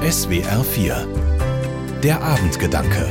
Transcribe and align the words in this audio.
SWR 0.00 0.64
4 0.64 2.00
Der 2.02 2.22
Abendgedanke 2.22 3.06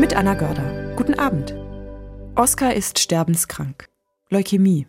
Mit 0.00 0.14
Anna 0.14 0.32
Görder. 0.32 0.94
Guten 0.96 1.12
Abend. 1.18 1.54
Oskar 2.34 2.72
ist 2.72 2.98
sterbenskrank. 2.98 3.90
Leukämie. 4.30 4.86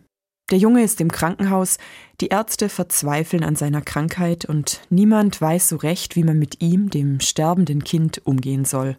Der 0.50 0.56
Junge 0.56 0.82
ist 0.82 0.98
im 1.02 1.12
Krankenhaus, 1.12 1.76
die 2.22 2.28
Ärzte 2.28 2.70
verzweifeln 2.70 3.44
an 3.44 3.54
seiner 3.54 3.82
Krankheit 3.82 4.46
und 4.46 4.80
niemand 4.88 5.42
weiß 5.42 5.68
so 5.68 5.76
recht, 5.76 6.16
wie 6.16 6.24
man 6.24 6.38
mit 6.38 6.62
ihm, 6.62 6.88
dem 6.88 7.20
sterbenden 7.20 7.84
Kind, 7.84 8.22
umgehen 8.24 8.64
soll. 8.64 8.96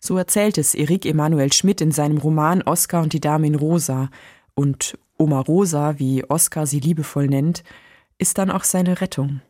So 0.00 0.16
erzählt 0.16 0.56
es 0.56 0.74
Erik 0.74 1.04
Emanuel 1.04 1.52
Schmidt 1.52 1.82
in 1.82 1.92
seinem 1.92 2.16
Roman 2.16 2.62
Oskar 2.62 3.02
und 3.02 3.12
die 3.12 3.20
Dame 3.20 3.46
in 3.46 3.56
Rosa. 3.56 4.08
Und 4.54 4.96
Oma 5.18 5.40
Rosa, 5.40 5.98
wie 5.98 6.24
Oskar 6.24 6.66
sie 6.66 6.80
liebevoll 6.80 7.26
nennt, 7.26 7.62
ist 8.16 8.38
dann 8.38 8.50
auch 8.50 8.64
seine 8.64 9.02
Rettung. 9.02 9.42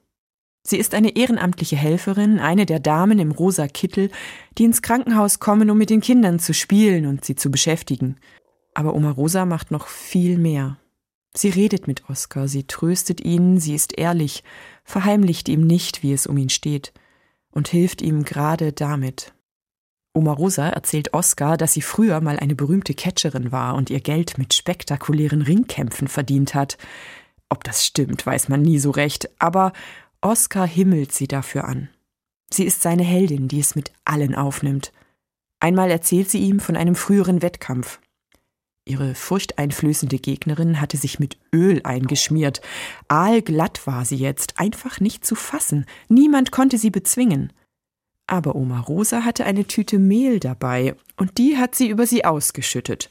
Sie 0.66 0.78
ist 0.78 0.94
eine 0.94 1.14
ehrenamtliche 1.14 1.76
Helferin, 1.76 2.38
eine 2.38 2.64
der 2.64 2.80
Damen 2.80 3.18
im 3.18 3.32
rosa 3.32 3.68
Kittel, 3.68 4.10
die 4.56 4.64
ins 4.64 4.80
Krankenhaus 4.80 5.38
kommen, 5.38 5.70
um 5.70 5.76
mit 5.76 5.90
den 5.90 6.00
Kindern 6.00 6.38
zu 6.38 6.54
spielen 6.54 7.06
und 7.06 7.24
sie 7.24 7.36
zu 7.36 7.50
beschäftigen. 7.50 8.16
Aber 8.72 8.94
Oma 8.94 9.10
Rosa 9.10 9.44
macht 9.44 9.70
noch 9.70 9.86
viel 9.88 10.38
mehr. 10.38 10.78
Sie 11.34 11.50
redet 11.50 11.86
mit 11.86 12.08
Oskar, 12.08 12.48
sie 12.48 12.66
tröstet 12.66 13.20
ihn, 13.20 13.60
sie 13.60 13.74
ist 13.74 13.98
ehrlich, 13.98 14.42
verheimlicht 14.84 15.48
ihm 15.48 15.66
nicht, 15.66 16.02
wie 16.02 16.12
es 16.12 16.26
um 16.26 16.38
ihn 16.38 16.48
steht, 16.48 16.92
und 17.50 17.68
hilft 17.68 18.00
ihm 18.00 18.24
gerade 18.24 18.72
damit. 18.72 19.34
Oma 20.14 20.32
Rosa 20.32 20.68
erzählt 20.68 21.12
Oskar, 21.12 21.56
dass 21.56 21.74
sie 21.74 21.82
früher 21.82 22.20
mal 22.20 22.38
eine 22.38 22.54
berühmte 22.54 22.94
Catcherin 22.94 23.52
war 23.52 23.74
und 23.74 23.90
ihr 23.90 24.00
Geld 24.00 24.38
mit 24.38 24.54
spektakulären 24.54 25.42
Ringkämpfen 25.42 26.08
verdient 26.08 26.54
hat. 26.54 26.78
Ob 27.48 27.64
das 27.64 27.84
stimmt, 27.84 28.24
weiß 28.24 28.48
man 28.48 28.62
nie 28.62 28.78
so 28.78 28.90
recht, 28.92 29.28
aber 29.38 29.72
Oskar 30.24 30.66
himmelt 30.66 31.12
sie 31.12 31.28
dafür 31.28 31.64
an. 31.64 31.90
Sie 32.50 32.64
ist 32.64 32.80
seine 32.80 33.02
Heldin, 33.02 33.46
die 33.46 33.60
es 33.60 33.74
mit 33.74 33.92
allen 34.06 34.34
aufnimmt. 34.34 34.90
Einmal 35.60 35.90
erzählt 35.90 36.30
sie 36.30 36.38
ihm 36.38 36.60
von 36.60 36.76
einem 36.76 36.94
früheren 36.94 37.42
Wettkampf. 37.42 38.00
Ihre 38.86 39.14
furchteinflößende 39.14 40.18
Gegnerin 40.18 40.80
hatte 40.80 40.96
sich 40.96 41.18
mit 41.18 41.36
Öl 41.54 41.82
eingeschmiert. 41.84 42.62
Aalglatt 43.08 43.86
war 43.86 44.06
sie 44.06 44.16
jetzt, 44.16 44.58
einfach 44.58 44.98
nicht 44.98 45.26
zu 45.26 45.34
fassen. 45.34 45.84
Niemand 46.08 46.50
konnte 46.50 46.78
sie 46.78 46.90
bezwingen. 46.90 47.52
Aber 48.26 48.54
Oma 48.56 48.80
Rosa 48.80 49.24
hatte 49.24 49.44
eine 49.44 49.66
Tüte 49.66 49.98
Mehl 49.98 50.40
dabei, 50.40 50.96
und 51.16 51.36
die 51.36 51.58
hat 51.58 51.74
sie 51.74 51.88
über 51.88 52.06
sie 52.06 52.24
ausgeschüttet. 52.24 53.10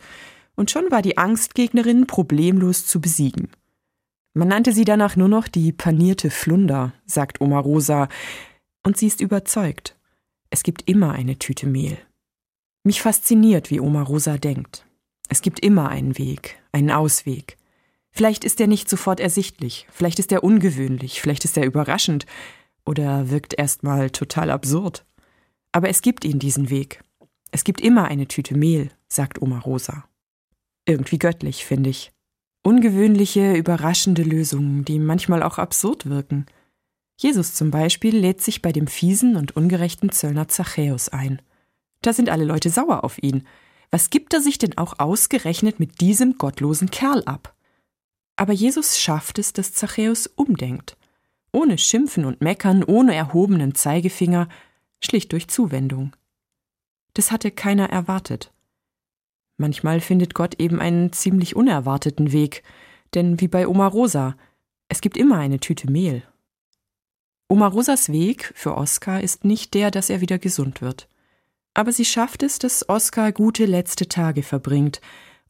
Und 0.55 0.71
schon 0.71 0.89
war 0.89 1.03
die 1.03 1.19
Angstgegnerin 1.19 2.07
problemlos 2.07 2.88
zu 2.88 2.99
besiegen. 2.99 3.49
Man 4.33 4.47
nannte 4.47 4.71
sie 4.71 4.85
danach 4.85 5.15
nur 5.15 5.27
noch 5.27 5.47
die 5.47 5.71
panierte 5.71 6.31
Flunder, 6.31 6.93
sagt 7.05 7.39
Oma 7.39 7.59
Rosa, 7.59 8.07
und 8.83 8.97
sie 8.97 9.07
ist 9.07 9.21
überzeugt. 9.21 9.95
Es 10.49 10.63
gibt 10.63 10.89
immer 10.89 11.11
eine 11.11 11.37
Tüte 11.37 11.67
Mehl. 11.67 11.97
Mich 12.83 13.01
fasziniert, 13.01 13.69
wie 13.69 13.79
Oma 13.79 14.01
Rosa 14.01 14.37
denkt. 14.37 14.85
Es 15.29 15.41
gibt 15.41 15.59
immer 15.59 15.89
einen 15.89 16.17
Weg, 16.17 16.61
einen 16.71 16.91
Ausweg. 16.91 17.57
Vielleicht 18.11 18.43
ist 18.43 18.59
er 18.59 18.67
nicht 18.67 18.89
sofort 18.89 19.19
ersichtlich, 19.19 19.87
vielleicht 19.91 20.19
ist 20.19 20.31
er 20.31 20.43
ungewöhnlich, 20.43 21.21
vielleicht 21.21 21.45
ist 21.45 21.57
er 21.57 21.65
überraschend 21.65 22.25
oder 22.85 23.29
wirkt 23.29 23.57
erstmal 23.57 24.09
total 24.09 24.49
absurd. 24.49 25.05
Aber 25.71 25.89
es 25.89 26.01
gibt 26.01 26.25
ihn, 26.25 26.39
diesen 26.39 26.69
Weg. 26.69 27.03
Es 27.51 27.63
gibt 27.63 27.81
immer 27.81 28.05
eine 28.05 28.27
Tüte 28.27 28.55
Mehl, 28.55 28.91
sagt 29.07 29.41
Oma 29.41 29.59
Rosa. 29.59 30.05
Irgendwie 30.85 31.17
göttlich, 31.17 31.65
finde 31.65 31.89
ich. 31.89 32.11
Ungewöhnliche, 32.64 33.56
überraschende 33.56 34.23
Lösungen, 34.23 34.86
die 34.86 34.97
manchmal 34.97 35.44
auch 35.44 35.58
absurd 35.58 36.06
wirken. 36.06 36.45
Jesus 37.17 37.53
zum 37.53 37.72
Beispiel 37.72 38.16
lädt 38.17 38.42
sich 38.42 38.61
bei 38.61 38.72
dem 38.72 38.88
fiesen 38.88 39.36
und 39.36 39.56
ungerechten 39.56 40.11
Zöllner 40.11 40.47
Zachäus 40.47 41.09
ein. 41.09 41.41
Da 42.02 42.14
sind 42.14 42.30
alle 42.30 42.45
Leute 42.45 42.69
sauer 42.69 43.03
auf 43.03 43.22
ihn. 43.22 43.45
Was 43.91 44.09
gibt 44.09 44.34
er 44.34 44.41
sich 44.41 44.58
denn 44.58 44.78
auch 44.78 45.00
ausgerechnet 45.00 45.79
mit 45.79 46.00
diesem 46.02 46.38
gottlosen 46.38 46.90
Kerl 46.90 47.23
ab? 47.25 47.53
Aber 48.38 48.53
Jesus 48.53 48.97
schafft 48.97 49.40
es, 49.40 49.53
dass 49.53 49.73
Zachäus 49.73 50.28
umdenkt. 50.28 50.97
Ohne 51.52 51.78
Schimpfen 51.78 52.25
und 52.25 52.41
Meckern, 52.41 52.84
ohne 52.84 53.13
erhobenen 53.13 53.75
Zeigefinger, 53.75 54.47
schlicht 55.02 55.34
durch 55.34 55.47
Zuwendung. 55.50 56.16
Das 57.13 57.29
hatte 57.31 57.52
keiner 57.52 57.90
erwartet. 57.90 58.52
Manchmal 59.58 60.02
findet 60.02 60.34
Gott 60.34 60.59
eben 60.59 60.80
einen 60.80 61.14
ziemlich 61.14 61.56
unerwarteten 61.56 62.31
Weg, 62.31 62.64
denn 63.14 63.40
wie 63.40 63.47
bei 63.47 63.68
Oma 63.68 63.88
Rosa, 63.88 64.36
es 64.88 65.02
gibt 65.02 65.18
immer 65.18 65.38
eine 65.38 65.59
Tüte 65.59 65.90
Mehl. 65.91 66.24
Oma 67.47 67.68
Rosas 67.68 68.12
Weg 68.12 68.52
für 68.56 68.75
Oskar 68.75 69.22
ist 69.22 69.46
nicht 69.46 69.74
der, 69.74 69.91
dass 69.91 70.09
er 70.09 70.22
wieder 70.22 70.40
gesund 70.40 70.81
wird. 70.81 71.08
Aber 71.74 71.91
sie 71.91 72.06
schafft 72.06 72.44
es, 72.44 72.59
dass 72.59 72.88
Oskar 72.90 73.31
gute 73.31 73.66
letzte 73.66 74.08
Tage 74.08 74.44
verbringt 74.44 75.02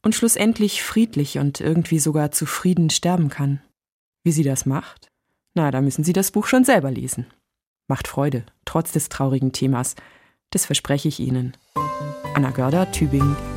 und 0.02 0.14
schlussendlich 0.14 0.82
friedlich 0.82 1.38
und 1.38 1.60
irgendwie 1.60 1.98
sogar 1.98 2.30
zufrieden 2.30 2.90
sterben 2.90 3.28
kann. 3.28 3.62
Wie 4.22 4.32
sie 4.32 4.42
das 4.42 4.66
macht? 4.66 5.08
Na, 5.54 5.70
da 5.70 5.80
müssen 5.80 6.02
Sie 6.02 6.12
das 6.12 6.32
Buch 6.32 6.46
schon 6.46 6.64
selber 6.64 6.90
lesen. 6.90 7.26
Macht 7.86 8.08
Freude, 8.08 8.44
trotz 8.64 8.92
des 8.92 9.08
traurigen 9.08 9.52
Themas. 9.52 9.94
Das 10.50 10.66
verspreche 10.66 11.08
ich 11.08 11.20
Ihnen. 11.20 11.56
Anna 12.34 12.50
Görder, 12.50 12.90
Tübingen, 12.90 13.36